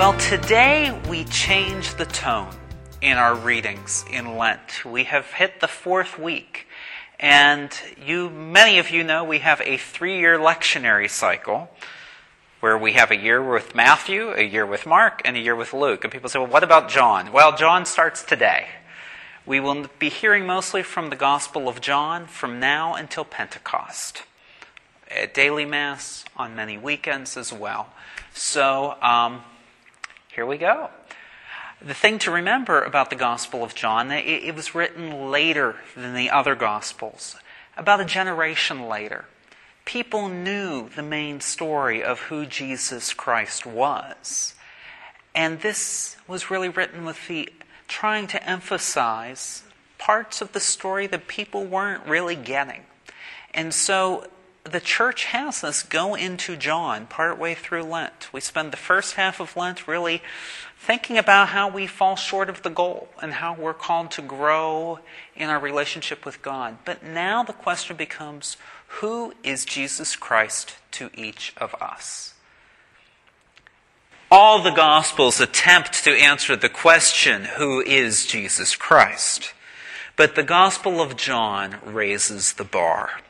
Well, 0.00 0.14
today 0.14 0.98
we 1.10 1.24
change 1.24 1.96
the 1.96 2.06
tone 2.06 2.54
in 3.02 3.18
our 3.18 3.34
readings 3.34 4.02
in 4.10 4.38
Lent. 4.38 4.82
We 4.86 5.04
have 5.04 5.26
hit 5.26 5.60
the 5.60 5.68
fourth 5.68 6.18
week, 6.18 6.66
and 7.18 7.70
you, 8.02 8.30
many 8.30 8.78
of 8.78 8.88
you 8.88 9.04
know, 9.04 9.24
we 9.24 9.40
have 9.40 9.60
a 9.60 9.76
three-year 9.76 10.38
lectionary 10.38 11.10
cycle 11.10 11.68
where 12.60 12.78
we 12.78 12.94
have 12.94 13.10
a 13.10 13.16
year 13.16 13.46
with 13.46 13.74
Matthew, 13.74 14.30
a 14.30 14.42
year 14.42 14.64
with 14.64 14.86
Mark, 14.86 15.20
and 15.26 15.36
a 15.36 15.40
year 15.40 15.54
with 15.54 15.74
Luke. 15.74 16.02
And 16.02 16.10
people 16.10 16.30
say, 16.30 16.38
well, 16.38 16.48
what 16.48 16.64
about 16.64 16.88
John? 16.88 17.30
Well, 17.30 17.54
John 17.54 17.84
starts 17.84 18.22
today. 18.22 18.68
We 19.44 19.60
will 19.60 19.84
be 19.98 20.08
hearing 20.08 20.46
mostly 20.46 20.82
from 20.82 21.10
the 21.10 21.16
Gospel 21.16 21.68
of 21.68 21.82
John 21.82 22.26
from 22.26 22.58
now 22.58 22.94
until 22.94 23.26
Pentecost. 23.26 24.22
At 25.10 25.34
daily 25.34 25.66
Mass, 25.66 26.24
on 26.38 26.56
many 26.56 26.78
weekends 26.78 27.36
as 27.36 27.52
well. 27.52 27.90
So, 28.32 28.96
um, 29.02 29.42
here 30.34 30.46
we 30.46 30.58
go. 30.58 30.90
The 31.82 31.94
thing 31.94 32.18
to 32.20 32.30
remember 32.30 32.82
about 32.82 33.10
the 33.10 33.16
Gospel 33.16 33.64
of 33.64 33.74
John, 33.74 34.10
it, 34.10 34.26
it 34.26 34.54
was 34.54 34.74
written 34.74 35.30
later 35.30 35.76
than 35.96 36.14
the 36.14 36.30
other 36.30 36.54
Gospels, 36.54 37.36
about 37.76 38.00
a 38.00 38.04
generation 38.04 38.86
later. 38.88 39.24
People 39.84 40.28
knew 40.28 40.88
the 40.90 41.02
main 41.02 41.40
story 41.40 42.02
of 42.02 42.20
who 42.20 42.46
Jesus 42.46 43.12
Christ 43.12 43.66
was. 43.66 44.54
And 45.34 45.60
this 45.60 46.16
was 46.28 46.50
really 46.50 46.68
written 46.68 47.04
with 47.04 47.26
the 47.26 47.48
trying 47.88 48.26
to 48.28 48.48
emphasize 48.48 49.64
parts 49.98 50.40
of 50.40 50.52
the 50.52 50.60
story 50.60 51.06
that 51.08 51.26
people 51.28 51.64
weren't 51.64 52.06
really 52.06 52.36
getting. 52.36 52.82
And 53.52 53.74
so 53.74 54.28
the 54.64 54.80
church 54.80 55.24
has 55.26 55.64
us 55.64 55.82
go 55.82 56.14
into 56.14 56.56
John 56.56 57.06
partway 57.06 57.54
through 57.54 57.84
Lent. 57.84 58.32
We 58.32 58.40
spend 58.40 58.72
the 58.72 58.76
first 58.76 59.14
half 59.14 59.40
of 59.40 59.56
Lent 59.56 59.88
really 59.88 60.22
thinking 60.78 61.18
about 61.18 61.48
how 61.48 61.68
we 61.68 61.86
fall 61.86 62.16
short 62.16 62.48
of 62.48 62.62
the 62.62 62.70
goal 62.70 63.08
and 63.22 63.34
how 63.34 63.54
we're 63.54 63.74
called 63.74 64.10
to 64.12 64.22
grow 64.22 64.98
in 65.36 65.50
our 65.50 65.58
relationship 65.58 66.24
with 66.24 66.42
God. 66.42 66.78
But 66.84 67.02
now 67.02 67.42
the 67.42 67.52
question 67.52 67.96
becomes 67.96 68.56
who 69.00 69.34
is 69.44 69.64
Jesus 69.64 70.16
Christ 70.16 70.76
to 70.92 71.10
each 71.14 71.52
of 71.56 71.74
us? 71.74 72.34
All 74.30 74.62
the 74.62 74.70
Gospels 74.70 75.40
attempt 75.40 76.04
to 76.04 76.10
answer 76.10 76.54
the 76.54 76.68
question, 76.68 77.44
who 77.56 77.80
is 77.80 78.26
Jesus 78.26 78.76
Christ? 78.76 79.52
But 80.16 80.34
the 80.34 80.42
Gospel 80.42 81.00
of 81.00 81.16
John 81.16 81.76
raises 81.84 82.52
the 82.52 82.64
bar. 82.64 83.20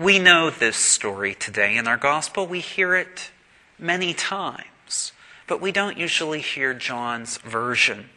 We 0.00 0.18
know 0.18 0.48
this 0.48 0.78
story 0.78 1.34
today 1.34 1.76
in 1.76 1.86
our 1.86 1.98
gospel. 1.98 2.46
We 2.46 2.60
hear 2.60 2.94
it 2.94 3.30
many 3.78 4.14
times, 4.14 5.12
but 5.46 5.60
we 5.60 5.72
don't 5.72 5.98
usually 5.98 6.40
hear 6.40 6.72
John's 6.72 7.36
version. 7.36 8.08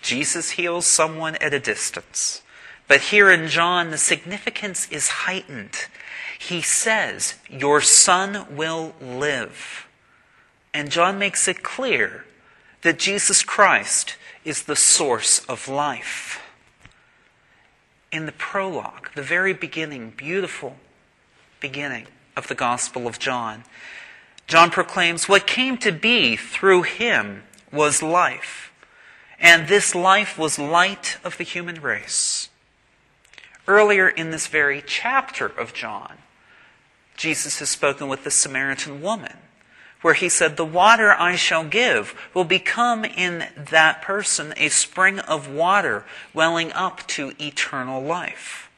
Jesus 0.00 0.50
heals 0.50 0.86
someone 0.86 1.36
at 1.36 1.54
a 1.54 1.60
distance. 1.60 2.42
But 2.88 3.00
here 3.00 3.30
in 3.30 3.46
John, 3.46 3.92
the 3.92 3.96
significance 3.96 4.90
is 4.90 5.06
heightened. 5.08 5.86
He 6.36 6.60
says, 6.60 7.36
Your 7.48 7.80
son 7.80 8.56
will 8.56 8.92
live. 9.00 9.86
And 10.74 10.90
John 10.90 11.16
makes 11.16 11.46
it 11.46 11.62
clear 11.62 12.24
that 12.80 12.98
Jesus 12.98 13.44
Christ 13.44 14.16
is 14.44 14.64
the 14.64 14.74
source 14.74 15.44
of 15.44 15.68
life 15.68 16.40
in 18.12 18.26
the 18.26 18.32
prologue, 18.32 19.10
the 19.14 19.22
very 19.22 19.54
beginning, 19.54 20.12
beautiful 20.16 20.76
beginning 21.60 22.06
of 22.36 22.46
the 22.48 22.54
Gospel 22.54 23.06
of 23.06 23.18
John. 23.18 23.64
John 24.46 24.70
proclaims, 24.70 25.28
What 25.28 25.46
came 25.46 25.78
to 25.78 25.90
be 25.90 26.36
through 26.36 26.82
him 26.82 27.44
was 27.72 28.02
life, 28.02 28.72
and 29.40 29.66
this 29.66 29.94
life 29.94 30.38
was 30.38 30.58
light 30.58 31.16
of 31.24 31.38
the 31.38 31.44
human 31.44 31.80
race. 31.80 32.50
Earlier 33.66 34.08
in 34.08 34.30
this 34.30 34.46
very 34.46 34.82
chapter 34.86 35.46
of 35.46 35.72
John, 35.72 36.18
Jesus 37.16 37.60
has 37.60 37.70
spoken 37.70 38.08
with 38.08 38.24
the 38.24 38.30
Samaritan 38.30 39.00
woman 39.00 39.38
where 40.02 40.14
he 40.14 40.28
said, 40.28 40.56
The 40.56 40.64
water 40.64 41.12
I 41.12 41.36
shall 41.36 41.64
give 41.64 42.14
will 42.34 42.44
become 42.44 43.04
in 43.04 43.48
that 43.56 44.02
person 44.02 44.52
a 44.56 44.68
spring 44.68 45.20
of 45.20 45.48
water 45.48 46.04
welling 46.34 46.72
up 46.72 47.06
to 47.08 47.32
eternal 47.40 48.02
life. 48.02 48.68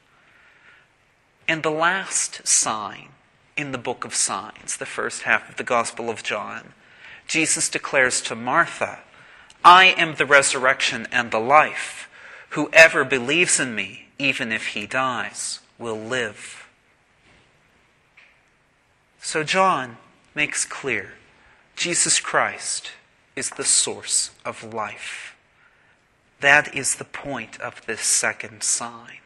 And 1.48 1.62
the 1.62 1.70
last 1.70 2.46
sign 2.46 3.08
in 3.56 3.72
the 3.72 3.78
book 3.78 4.04
of 4.04 4.14
signs, 4.14 4.76
the 4.76 4.86
first 4.86 5.22
half 5.22 5.48
of 5.48 5.56
the 5.56 5.64
Gospel 5.64 6.08
of 6.08 6.22
John, 6.22 6.72
Jesus 7.26 7.68
declares 7.68 8.20
to 8.22 8.34
Martha, 8.34 9.00
I 9.64 9.86
am 9.96 10.16
the 10.16 10.26
resurrection 10.26 11.08
and 11.10 11.30
the 11.30 11.38
life. 11.38 12.08
Whoever 12.50 13.02
believes 13.04 13.58
in 13.58 13.74
me, 13.74 14.08
even 14.18 14.52
if 14.52 14.68
he 14.68 14.86
dies, 14.86 15.60
will 15.78 15.98
live. 15.98 16.68
So, 19.20 19.42
John 19.42 19.96
makes 20.34 20.64
clear 20.64 21.12
Jesus 21.76 22.20
Christ 22.20 22.90
is 23.36 23.50
the 23.50 23.64
source 23.64 24.30
of 24.44 24.74
life. 24.74 25.36
That 26.40 26.74
is 26.74 26.96
the 26.96 27.04
point 27.04 27.60
of 27.60 27.84
this 27.86 28.02
second 28.02 28.62
sign. 28.62 29.18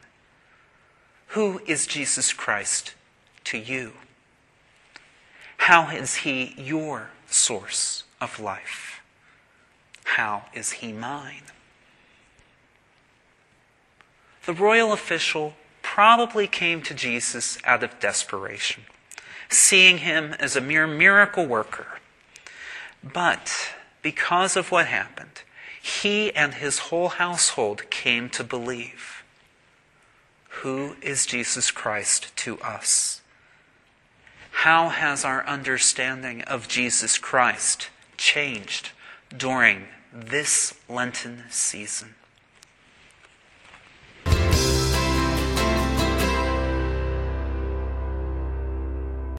Who 1.29 1.61
is 1.67 1.85
Jesus 1.85 2.33
Christ 2.33 2.95
to 3.45 3.57
you? 3.57 3.93
How 5.57 5.89
is 5.91 6.17
he 6.17 6.55
your 6.57 7.09
source 7.27 8.03
of 8.19 8.39
life? 8.39 9.01
How 10.05 10.45
is 10.53 10.71
he 10.73 10.91
mine? 10.91 11.43
The 14.45 14.53
royal 14.53 14.91
official 14.91 15.53
probably 15.83 16.47
came 16.47 16.81
to 16.83 16.93
Jesus 16.93 17.59
out 17.63 17.83
of 17.83 17.99
desperation 17.99 18.83
seeing 19.49 19.99
him 19.99 20.33
as 20.39 20.55
a 20.55 20.61
mere 20.61 20.87
miracle 20.87 21.45
worker. 21.45 21.99
But 23.03 23.73
because 24.01 24.55
of 24.55 24.71
what 24.71 24.87
happened, 24.87 25.41
he 25.81 26.33
and 26.35 26.55
his 26.55 26.79
whole 26.79 27.09
household 27.09 27.89
came 27.89 28.29
to 28.29 28.43
believe. 28.43 29.23
Who 30.61 30.95
is 31.01 31.25
Jesus 31.25 31.71
Christ 31.71 32.35
to 32.37 32.59
us? 32.59 33.21
How 34.51 34.89
has 34.89 35.23
our 35.23 35.45
understanding 35.47 36.41
of 36.43 36.67
Jesus 36.67 37.17
Christ 37.17 37.89
changed 38.17 38.89
during 39.35 39.85
this 40.13 40.73
Lenten 40.89 41.45
season? 41.49 42.15